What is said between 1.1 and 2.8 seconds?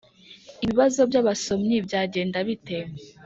abasomyi Byagenda bite